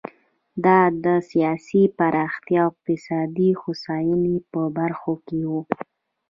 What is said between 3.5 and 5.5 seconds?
هوساینې په برخو کې